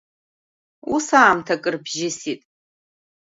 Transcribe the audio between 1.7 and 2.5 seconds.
бжьысит.